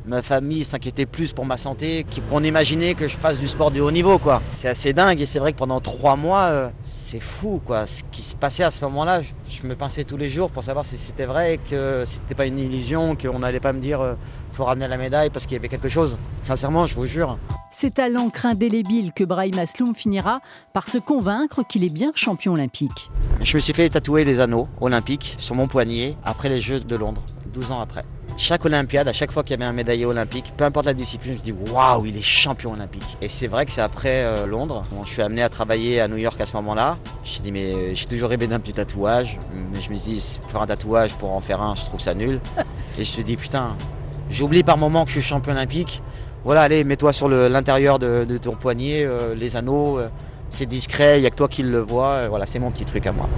Ma 0.06 0.21
famille 0.21 0.65
s'inquiétait 0.65 1.06
plus 1.06 1.33
pour 1.33 1.47
ma 1.47 1.56
santé 1.56 2.05
qu'- 2.05 2.21
qu'on 2.29 2.45
imaginait 2.45 2.95
que 2.95 3.09
je 3.09 3.17
fasse 3.17 3.39
du 3.39 3.47
sport 3.49 3.71
de 3.71 3.81
haut 3.81 3.91
niveau, 3.91 4.19
quoi. 4.19 4.43
C'est 4.53 4.69
assez 4.69 4.93
dingue 4.93 5.19
et 5.23 5.25
c'est 5.27 5.39
vrai 5.39 5.55
que 5.55 5.59
pendant 5.59 5.81
trois 5.81 6.15
mois, 6.17 6.43
euh, 6.43 6.69
c'est 6.81 7.21
fou, 7.21 7.62
quoi. 7.65 7.87
Ce 7.87 8.03
qui 8.12 8.21
se 8.21 8.37
passait 8.37 8.65
à 8.65 8.71
ce 8.71 8.85
moment-là, 8.85 9.23
je, 9.49 9.67
me 9.67 9.75
pinçais 9.75 10.05
tous 10.05 10.19
les 10.19 10.29
jours 10.29 10.51
pour 10.51 10.62
savoir 10.62 10.85
si 10.85 10.99
c'était 10.99 11.25
vrai, 11.25 11.59
que 11.71 12.03
c'était 12.05 12.35
pas 12.35 12.45
une 12.47 12.59
illusion, 12.59 13.17
qu'on 13.17 13.39
n'allait 13.39 13.61
pas 13.61 13.73
me 13.73 13.81
dire 13.81 14.03
euh, 14.03 14.12
faut 14.53 14.65
ramener 14.65 14.87
la 14.89 14.99
médaille 14.99 15.31
parce 15.31 15.47
qu'il 15.47 15.55
y 15.55 15.59
avait 15.59 15.69
quelque 15.69 15.89
chose. 15.89 16.19
Sincèrement, 16.43 16.85
je 16.85 16.95
vous 16.95 17.06
jure. 17.06 17.39
C'est 17.73 17.99
à 17.99 18.11
l'encre 18.11 18.45
indélébile 18.45 19.12
que 19.15 19.25
Brahim 19.25 19.59
Asloum 19.59 19.95
finira 19.95 20.41
par 20.75 20.87
se 20.87 20.99
convaincre 20.99 21.62
qu'il 21.67 21.83
est 21.83 21.89
bien 21.93 22.12
champion 22.15 22.53
olympique. 22.53 23.11
Je 23.41 23.56
me 23.56 23.61
suis 23.61 23.73
fait 23.73 23.89
tatouer 23.89 24.25
les 24.25 24.39
anneaux 24.41 24.69
olympiques 24.83 25.35
sur 25.39 25.55
mon 25.55 25.67
poignet 25.67 26.15
après 26.25 26.51
les 26.51 26.61
Jeux 26.61 26.81
de 26.81 26.95
Londres, 26.95 27.23
12 27.55 27.73
ans 27.73 27.81
après. 27.81 28.05
Chaque 28.36 28.64
Olympiade, 28.64 29.06
à 29.06 29.12
chaque 29.12 29.31
fois 29.31 29.44
qu'il 29.44 29.52
y 29.52 29.54
avait 29.54 29.64
un 29.64 29.72
médaillé 29.72 30.04
olympique, 30.06 30.52
peu 30.56 30.64
importe 30.64 30.86
la 30.86 30.92
discipline, 30.94 31.34
je 31.34 31.38
me 31.38 31.44
dis 31.56 31.70
waouh, 31.72 32.04
il 32.06 32.16
est 32.16 32.20
champion 32.22 32.72
olympique. 32.72 33.16
Et 33.22 33.28
c'est 33.28 33.46
vrai 33.46 33.64
que 33.64 33.70
c'est 33.70 33.81
après 33.81 34.25
euh, 34.25 34.46
Londres, 34.46 34.82
quand 34.90 35.04
je 35.04 35.12
suis 35.12 35.22
amené 35.22 35.40
à 35.42 35.48
travailler 35.48 36.00
à 36.00 36.08
New 36.08 36.16
York 36.16 36.40
à 36.40 36.46
ce 36.46 36.56
moment-là. 36.56 36.98
Je 37.22 37.28
me 37.31 37.32
suis 37.34 37.40
dit, 37.42 37.52
mais 37.52 37.94
j'ai 37.94 38.06
toujours 38.06 38.31
rêvé 38.31 38.48
d'un 38.48 38.58
petit 38.58 38.72
tatouage. 38.72 39.38
Mais 39.72 39.81
je 39.81 39.88
me 39.90 39.96
suis 39.96 40.14
dit, 40.14 40.38
faire 40.48 40.60
un 40.60 40.66
tatouage 40.66 41.14
pour 41.14 41.32
en 41.32 41.40
faire 41.40 41.62
un, 41.62 41.76
je 41.76 41.82
trouve 41.82 42.00
ça 42.00 42.12
nul. 42.14 42.40
Et 42.58 42.64
je 42.96 42.98
me 42.98 43.05
suis 43.05 43.24
dit, 43.24 43.36
putain, 43.36 43.76
j'oublie 44.31 44.64
par 44.64 44.79
moment 44.79 45.05
que 45.05 45.10
je 45.10 45.20
suis 45.20 45.22
champion 45.29 45.53
olympique. 45.53 46.03
Voilà, 46.44 46.62
allez, 46.62 46.82
mets-toi 46.82 47.12
sur 47.12 47.29
l'intérieur 47.29 48.00
de, 48.00 48.24
de 48.24 48.36
ton 48.36 48.56
poignet, 48.56 49.05
euh, 49.05 49.34
les 49.36 49.55
anneaux. 49.56 49.98
euh, 50.00 50.08
c'est 50.50 50.67
discret, 50.67 51.19
il 51.19 51.20
n'y 51.22 51.26
a 51.26 51.31
que 51.31 51.36
toi 51.36 51.48
qui 51.48 51.62
le 51.62 51.79
vois. 51.81 52.08
euh, 52.08 52.26
Voilà, 52.29 52.46
c'est 52.46 52.58
mon 52.58 52.70
petit 52.72 52.84
truc 52.84 53.06
à 53.06 53.12
moi. 53.12 53.29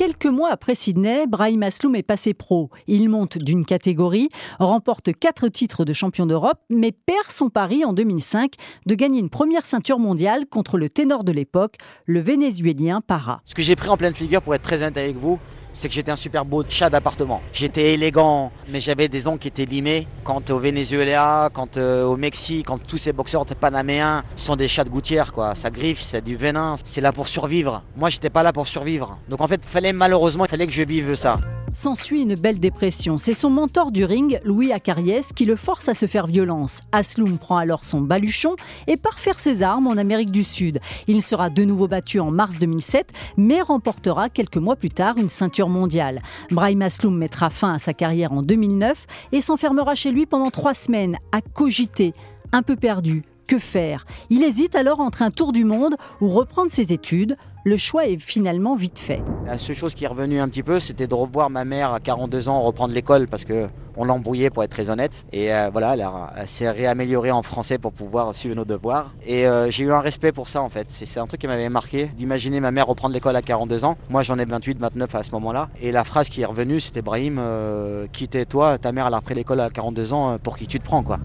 Quelques 0.00 0.24
mois 0.24 0.48
après 0.50 0.74
Sydney, 0.74 1.26
Brahim 1.26 1.62
Asloum 1.62 1.94
est 1.94 2.02
passé 2.02 2.32
pro. 2.32 2.70
Il 2.86 3.10
monte 3.10 3.36
d'une 3.36 3.66
catégorie, 3.66 4.30
remporte 4.58 5.12
quatre 5.12 5.48
titres 5.48 5.84
de 5.84 5.92
champion 5.92 6.24
d'Europe, 6.24 6.58
mais 6.70 6.90
perd 6.90 7.28
son 7.28 7.50
pari 7.50 7.84
en 7.84 7.92
2005 7.92 8.54
de 8.86 8.94
gagner 8.94 9.20
une 9.20 9.28
première 9.28 9.66
ceinture 9.66 9.98
mondiale 9.98 10.46
contre 10.46 10.78
le 10.78 10.88
ténor 10.88 11.22
de 11.22 11.32
l'époque, 11.32 11.76
le 12.06 12.20
vénézuélien 12.20 13.02
Para. 13.02 13.42
Ce 13.44 13.54
que 13.54 13.60
j'ai 13.60 13.76
pris 13.76 13.90
en 13.90 13.98
pleine 13.98 14.14
figure, 14.14 14.40
pour 14.40 14.54
être 14.54 14.62
très 14.62 14.80
honnête 14.80 14.96
avec 14.96 15.16
vous, 15.18 15.38
c'est 15.72 15.88
que 15.88 15.94
j'étais 15.94 16.10
un 16.10 16.16
super 16.16 16.44
beau 16.44 16.64
chat 16.68 16.90
d'appartement. 16.90 17.40
J'étais 17.52 17.94
élégant, 17.94 18.52
mais 18.68 18.80
j'avais 18.80 19.08
des 19.08 19.26
ongles 19.26 19.38
qui 19.38 19.48
étaient 19.48 19.64
limés. 19.64 20.06
Quant 20.24 20.42
au 20.50 20.58
Venezuela, 20.58 21.48
quant 21.52 21.68
euh, 21.76 22.04
au 22.04 22.16
Mexique, 22.16 22.66
quand 22.66 22.78
tous 22.78 22.98
ces 22.98 23.12
boxeurs 23.12 23.46
panaméens 23.46 24.22
sont 24.36 24.56
des 24.56 24.68
chats 24.68 24.84
de 24.84 24.90
gouttière, 24.90 25.32
quoi. 25.32 25.54
Ça 25.54 25.70
griffe, 25.70 26.00
c'est 26.00 26.22
du 26.22 26.36
venin, 26.36 26.76
c'est 26.84 27.00
là 27.00 27.12
pour 27.12 27.28
survivre. 27.28 27.82
Moi, 27.96 28.08
j'étais 28.08 28.30
pas 28.30 28.42
là 28.42 28.52
pour 28.52 28.66
survivre. 28.66 29.18
Donc 29.28 29.40
en 29.40 29.48
fait, 29.48 29.64
fallait 29.64 29.92
malheureusement, 29.92 30.44
il 30.44 30.48
fallait 30.48 30.66
que 30.66 30.72
je 30.72 30.82
vive 30.82 31.14
ça. 31.14 31.36
S'ensuit 31.72 32.22
une 32.22 32.34
belle 32.34 32.58
dépression. 32.58 33.16
C'est 33.16 33.32
son 33.32 33.48
mentor 33.48 33.92
du 33.92 34.04
ring, 34.04 34.40
Louis 34.44 34.72
Acariès, 34.72 35.32
qui 35.32 35.44
le 35.44 35.54
force 35.54 35.88
à 35.88 35.94
se 35.94 36.06
faire 36.06 36.26
violence. 36.26 36.80
Asloum 36.90 37.38
prend 37.38 37.58
alors 37.58 37.84
son 37.84 38.00
baluchon 38.00 38.56
et 38.88 38.96
part 38.96 39.20
faire 39.20 39.38
ses 39.38 39.62
armes 39.62 39.86
en 39.86 39.96
Amérique 39.96 40.32
du 40.32 40.42
Sud. 40.42 40.80
Il 41.06 41.22
sera 41.22 41.48
de 41.48 41.62
nouveau 41.64 41.86
battu 41.86 42.18
en 42.18 42.32
mars 42.32 42.58
2007, 42.58 43.12
mais 43.36 43.62
remportera 43.62 44.28
quelques 44.28 44.56
mois 44.56 44.74
plus 44.74 44.90
tard 44.90 45.16
une 45.16 45.28
ceinture 45.28 45.68
mondiale. 45.68 46.22
Brahim 46.50 46.82
Asloum 46.82 47.16
mettra 47.16 47.50
fin 47.50 47.74
à 47.74 47.78
sa 47.78 47.94
carrière 47.94 48.32
en 48.32 48.42
2009 48.42 49.06
et 49.30 49.40
s'enfermera 49.40 49.94
chez 49.94 50.10
lui 50.10 50.26
pendant 50.26 50.50
trois 50.50 50.74
semaines, 50.74 51.18
à 51.30 51.40
cogiter, 51.40 52.14
un 52.52 52.62
peu 52.62 52.74
perdu, 52.74 53.22
Que 53.46 53.58
faire? 53.58 54.06
Il 54.28 54.42
hésite 54.44 54.76
alors 54.76 55.00
entre 55.00 55.22
un 55.22 55.30
tour 55.30 55.52
du 55.52 55.64
monde 55.64 55.96
ou 56.20 56.28
reprendre 56.28 56.70
ses 56.70 56.92
études. 56.92 57.36
Le 57.62 57.76
choix 57.76 58.06
est 58.06 58.18
finalement 58.18 58.74
vite 58.74 58.98
fait. 58.98 59.22
La 59.44 59.58
seule 59.58 59.76
chose 59.76 59.94
qui 59.94 60.04
est 60.04 60.08
revenue 60.08 60.40
un 60.40 60.48
petit 60.48 60.62
peu, 60.62 60.80
c'était 60.80 61.06
de 61.06 61.12
revoir 61.12 61.50
ma 61.50 61.66
mère 61.66 61.92
à 61.92 62.00
42 62.00 62.48
ans 62.48 62.62
reprendre 62.62 62.94
l'école 62.94 63.26
parce 63.26 63.44
que 63.44 63.68
on 63.96 64.04
l'embrouillait 64.04 64.50
pour 64.50 64.62
être 64.62 64.70
très 64.70 64.90
honnête. 64.90 65.24
Et 65.32 65.52
euh, 65.52 65.70
voilà, 65.70 66.30
elle, 66.36 66.48
s'est 66.48 66.70
réaméliorée 66.70 67.30
en 67.30 67.42
français 67.42 67.78
pour 67.78 67.92
pouvoir 67.92 68.34
suivre 68.34 68.54
nos 68.56 68.64
devoirs. 68.64 69.14
Et 69.26 69.46
euh, 69.46 69.70
j'ai 69.70 69.84
eu 69.84 69.92
un 69.92 70.00
respect 70.00 70.32
pour 70.32 70.48
ça 70.48 70.62
en 70.62 70.68
fait. 70.68 70.86
C'est 70.88 71.20
un 71.20 71.26
truc 71.26 71.40
qui 71.40 71.46
m'avait 71.46 71.68
marqué 71.68 72.06
d'imaginer 72.06 72.60
ma 72.60 72.70
mère 72.70 72.86
reprendre 72.86 73.14
l'école 73.14 73.36
à 73.36 73.42
42 73.42 73.84
ans. 73.84 73.96
Moi 74.08 74.22
j'en 74.22 74.38
ai 74.38 74.44
28, 74.44 74.78
29 74.78 75.14
à 75.14 75.22
ce 75.22 75.32
moment-là. 75.32 75.68
Et 75.80 75.92
la 75.92 76.04
phrase 76.04 76.28
qui 76.28 76.42
est 76.42 76.46
revenue, 76.46 76.80
c'était 76.80 77.02
Brahim, 77.02 77.38
euh, 77.38 78.06
quitte-toi, 78.12 78.78
ta 78.78 78.92
mère 78.92 79.06
elle 79.06 79.14
a 79.14 79.18
repris 79.18 79.34
l'école 79.34 79.60
à 79.60 79.70
42 79.70 80.12
ans, 80.12 80.38
pour 80.42 80.56
qui 80.56 80.66
tu 80.66 80.78
te 80.78 80.84
prends 80.84 81.02
quoi. 81.02 81.18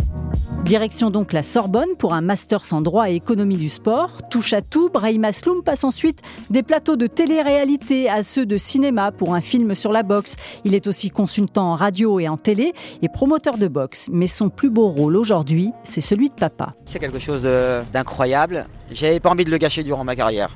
Direction 0.64 1.12
donc 1.12 1.32
la 1.32 1.44
Sorbonne 1.44 1.96
pour 2.00 2.14
un 2.14 2.22
master 2.22 2.62
en 2.72 2.82
droit 2.82 3.10
et 3.10 3.16
économie 3.16 3.58
du 3.58 3.70
sport. 3.70 4.28
Touche 4.32 4.54
à 4.54 4.64
tout, 4.64 4.90
Brahim 4.90 5.24
Asloum 5.24 5.62
passe 5.64 5.84
ensuite 5.84 6.22
des 6.50 6.64
plateaux 6.64 6.96
de 6.96 7.06
télé-réalité 7.06 8.10
à 8.10 8.24
ceux 8.24 8.48
de 8.48 8.58
cinéma 8.58 9.12
pour 9.12 9.36
un 9.36 9.42
film 9.42 9.76
sur 9.76 9.92
la 9.92 10.02
boxe. 10.02 10.36
Il 10.64 10.74
est 10.74 10.88
aussi 10.88 11.12
consultant 11.12 11.74
en 11.74 11.76
radio 11.76 12.20
et 12.20 12.28
en 12.28 12.38
télé 12.38 12.55
et 13.02 13.10
promoteur 13.10 13.58
de 13.58 13.68
boxe. 13.68 14.10
Mais 14.12 14.28
son 14.28 14.50
plus 14.50 14.70
beau 14.70 14.90
rôle 14.90 15.16
aujourd'hui, 15.16 15.72
c'est 15.84 16.02
celui 16.02 16.30
de 16.30 16.36
papa. 16.36 16.74
C'est 16.86 17.00
quelque 17.00 17.20
chose 17.20 17.48
d'incroyable. 17.94 18.68
J'avais 18.92 19.20
pas 19.20 19.30
envie 19.30 19.46
de 19.46 19.52
le 19.52 19.58
gâcher 19.58 19.84
durant 19.84 20.04
ma 20.04 20.16
carrière. 20.16 20.56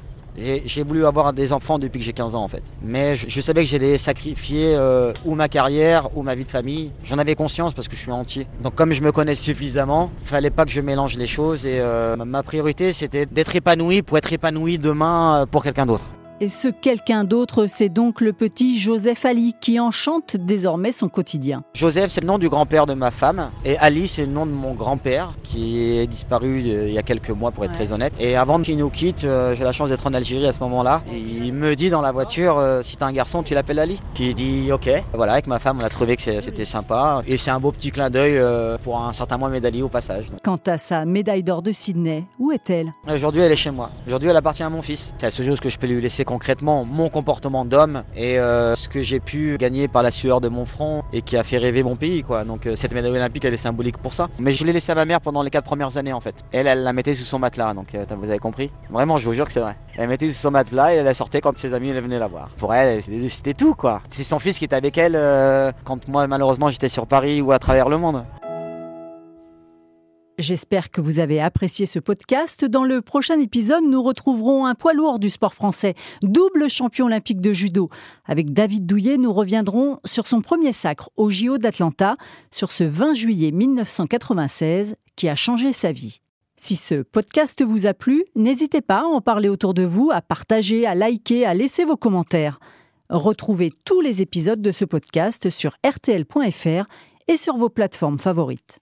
J'ai 0.65 0.83
voulu 0.83 1.05
avoir 1.05 1.33
des 1.33 1.51
enfants 1.51 1.79
depuis 1.79 1.99
que 1.99 2.05
j'ai 2.05 2.13
15 2.13 2.35
ans 2.35 2.43
en 2.43 2.47
fait. 2.47 2.63
Mais 2.81 3.15
je, 3.15 3.41
savais 3.41 3.63
que 3.63 3.69
j'allais 3.69 3.97
sacrifier 3.97 4.73
euh, 4.75 5.11
ou 5.25 5.35
ma 5.35 5.49
carrière 5.49 6.15
ou 6.15 6.21
ma 6.21 6.35
vie 6.35 6.45
de 6.45 6.51
famille. 6.51 6.91
J'en 7.03 7.17
avais 7.17 7.35
conscience 7.35 7.73
parce 7.73 7.87
que 7.87 7.95
je 7.95 8.01
suis 8.01 8.11
entier. 8.11 8.47
Donc 8.63 8.75
comme 8.75 8.93
je 8.93 9.01
me 9.01 9.11
connais 9.11 9.35
suffisamment, 9.35 10.11
fallait 10.23 10.49
pas 10.49 10.65
que 10.65 10.71
je 10.71 10.81
mélange 10.81 11.17
les 11.17 11.27
choses 11.27 11.65
et 11.65 11.79
euh, 11.79 12.15
ma 12.15 12.43
priorité 12.43 12.93
c'était 12.93 13.25
d'être 13.25 13.55
épanoui 13.55 14.01
pour 14.01 14.17
être 14.17 14.31
épanoui 14.31 14.77
demain 14.77 15.41
euh, 15.41 15.45
pour 15.45 15.63
quelqu'un 15.63 15.85
d'autre. 15.85 16.11
Et 16.41 16.47
ce 16.47 16.69
quelqu'un 16.69 17.25
d'autre, 17.25 17.65
c'est 17.67 17.89
donc 17.89 18.21
le 18.21 18.31
petit 18.31 18.79
Joseph 18.79 19.25
Ali 19.25 19.53
qui 19.59 19.77
enchante 19.77 20.37
désormais 20.37 20.93
son 20.93 21.09
quotidien. 21.09 21.63
Joseph, 21.73 22.11
c'est 22.11 22.21
le 22.21 22.27
nom 22.27 22.37
du 22.37 22.47
grand-père 22.47 22.85
de 22.85 22.93
ma 22.93 23.11
femme. 23.11 23.49
Et 23.65 23.77
Ali, 23.77 24.07
c'est 24.07 24.25
le 24.25 24.31
nom 24.31 24.45
de 24.45 24.51
mon 24.51 24.73
grand-père 24.73 25.33
qui 25.43 25.97
est 25.97 26.07
disparu 26.07 26.63
euh, 26.65 26.87
il 26.87 26.93
y 26.93 26.97
a 26.97 27.03
quelques 27.03 27.31
mois, 27.31 27.51
pour 27.51 27.65
être 27.65 27.73
très 27.73 27.91
honnête. 27.91 28.13
Et 28.21 28.37
avant 28.37 28.61
qu'il 28.61 28.77
nous 28.77 28.89
quitte, 28.89 29.25
euh, 29.25 29.53
j'ai 29.53 29.65
la 29.65 29.73
chance 29.73 29.89
d'être 29.89 30.07
en 30.07 30.13
Algérie 30.13 30.47
à 30.47 30.53
ce 30.53 30.61
moment-là. 30.61 31.01
Il 31.11 31.51
me 31.51 31.75
dit 31.75 31.89
dans 31.89 32.01
la 32.01 32.13
voiture 32.13 32.57
euh, 32.57 32.81
si 32.83 32.95
t'as 32.95 33.07
un 33.07 33.11
garçon, 33.11 33.43
tu 33.43 33.53
l'appelles 33.53 33.79
Ali 33.79 33.99
Qui 34.13 34.33
dit 34.33 34.71
ok. 34.71 34.89
Voilà, 35.13 35.33
avec 35.33 35.47
ma 35.47 35.59
femme, 35.59 35.79
on 35.81 35.85
a 35.85 35.89
trouvé 35.89 36.15
que 36.15 36.21
c'était 36.21 36.63
sympa. 36.63 37.21
Et 37.27 37.35
c'est 37.35 37.51
un 37.51 37.59
beau 37.59 37.73
petit 37.73 37.91
clin 37.91 38.09
d'œil 38.09 38.41
pour 38.83 39.01
un 39.01 39.11
certain 39.11 39.37
mois 39.37 39.49
d'Ali 39.59 39.81
au 39.81 39.89
passage. 39.89 40.27
Quant 40.41 40.55
à 40.67 40.77
sa 40.77 41.03
médaille 41.03 41.43
d'or 41.43 41.61
de 41.61 41.73
Sydney, 41.73 42.23
où 42.39 42.53
est-elle? 42.53 42.93
Aujourd'hui, 43.13 43.41
elle 43.41 43.51
est 43.51 43.57
chez 43.57 43.71
moi. 43.71 43.89
Aujourd'hui, 44.07 44.29
elle 44.29 44.37
appartient 44.37 44.63
à 44.63 44.69
mon 44.69 44.81
fils. 44.81 45.13
C'est 45.17 45.25
la 45.25 45.31
seule 45.31 45.47
chose 45.47 45.59
que 45.59 45.67
je 45.67 45.77
peux 45.77 45.87
lui 45.87 45.99
laisser 45.99 46.23
concrètement 46.29 46.85
mon 46.85 47.09
comportement 47.09 47.65
d'homme 47.65 48.03
et 48.15 48.37
euh, 48.37 48.75
ce 48.75 48.87
que 48.87 49.01
j'ai 49.01 49.19
pu 49.19 49.57
gagner 49.57 49.87
par 49.87 50.03
la 50.03 50.11
sueur 50.11 50.41
de 50.41 50.47
mon 50.47 50.63
front 50.63 51.01
et 51.11 51.23
qui 51.23 51.35
a 51.35 51.43
fait 51.43 51.57
rêver 51.57 51.81
mon 51.81 51.95
pays. 51.95 52.21
Quoi. 52.21 52.43
Donc 52.43 52.67
euh, 52.67 52.75
cette 52.75 52.93
médaille 52.93 53.13
olympique, 53.13 53.45
elle 53.45 53.55
est 53.55 53.57
symbolique 53.57 53.97
pour 53.97 54.13
ça. 54.13 54.27
Mais 54.37 54.51
je 54.51 54.63
l'ai 54.63 54.71
laissée 54.71 54.91
à 54.91 54.95
ma 54.95 55.05
mère 55.05 55.21
pendant 55.21 55.41
les 55.41 55.49
quatre 55.49 55.65
premières 55.65 55.97
années 55.97 56.13
en 56.13 56.19
fait. 56.19 56.35
Elle, 56.51 56.67
elle 56.67 56.83
la 56.83 56.93
mettait 56.93 57.15
sous 57.15 57.23
son 57.23 57.39
matelas, 57.39 57.73
donc 57.73 57.95
euh, 57.95 58.05
vous 58.15 58.29
avez 58.29 58.37
compris. 58.37 58.69
Vraiment, 58.91 59.17
je 59.17 59.25
vous 59.25 59.33
jure 59.33 59.47
que 59.47 59.51
c'est 59.51 59.59
vrai. 59.59 59.75
Elle 59.97 60.07
mettait 60.07 60.27
sous 60.27 60.39
son 60.39 60.51
matelas 60.51 60.93
et 60.93 60.97
elle 60.97 61.05
la 61.05 61.15
sortait 61.15 61.41
quand 61.41 61.57
ses 61.57 61.73
amis 61.73 61.91
venaient 61.93 62.19
la 62.19 62.27
voir. 62.27 62.49
Pour 62.57 62.75
elle, 62.75 63.01
c'était 63.01 63.55
tout 63.55 63.73
quoi. 63.73 64.03
C'est 64.11 64.21
son 64.21 64.37
fils 64.37 64.59
qui 64.59 64.65
était 64.65 64.75
avec 64.75 64.99
elle 64.99 65.13
quand 65.83 66.07
moi 66.07 66.27
malheureusement 66.27 66.69
j'étais 66.69 66.89
sur 66.89 67.07
Paris 67.07 67.41
ou 67.41 67.51
à 67.53 67.57
travers 67.57 67.89
le 67.89 67.97
monde. 67.97 68.23
J'espère 70.39 70.89
que 70.89 71.01
vous 71.01 71.19
avez 71.19 71.41
apprécié 71.41 71.85
ce 71.85 71.99
podcast. 71.99 72.63
Dans 72.63 72.85
le 72.85 73.01
prochain 73.01 73.37
épisode, 73.41 73.83
nous 73.83 74.01
retrouverons 74.01 74.65
un 74.65 74.73
poids 74.73 74.93
lourd 74.93 75.19
du 75.19 75.29
sport 75.29 75.53
français, 75.53 75.95
double 76.21 76.69
champion 76.69 77.07
olympique 77.07 77.41
de 77.41 77.51
judo. 77.51 77.89
Avec 78.23 78.53
David 78.53 78.85
Douillet, 78.85 79.17
nous 79.17 79.33
reviendrons 79.33 79.99
sur 80.05 80.27
son 80.27 80.39
premier 80.39 80.71
sacre 80.71 81.09
au 81.17 81.29
JO 81.29 81.57
d'Atlanta, 81.57 82.15
sur 82.51 82.71
ce 82.71 82.85
20 82.85 83.15
juillet 83.15 83.51
1996 83.51 84.95
qui 85.17 85.27
a 85.27 85.35
changé 85.35 85.73
sa 85.73 85.91
vie. 85.91 86.21
Si 86.55 86.77
ce 86.77 87.01
podcast 87.01 87.61
vous 87.61 87.85
a 87.85 87.93
plu, 87.93 88.23
n'hésitez 88.37 88.79
pas 88.79 89.01
à 89.01 89.07
en 89.07 89.19
parler 89.19 89.49
autour 89.49 89.73
de 89.73 89.83
vous, 89.83 90.09
à 90.09 90.21
partager, 90.21 90.85
à 90.85 90.95
liker, 90.95 91.45
à 91.45 91.53
laisser 91.53 91.83
vos 91.83 91.97
commentaires. 91.97 92.61
Retrouvez 93.09 93.73
tous 93.83 93.99
les 93.99 94.21
épisodes 94.21 94.61
de 94.61 94.71
ce 94.71 94.85
podcast 94.85 95.49
sur 95.49 95.75
rtl.fr 95.85 96.85
et 97.27 97.35
sur 97.35 97.57
vos 97.57 97.69
plateformes 97.69 98.19
favorites. 98.19 98.79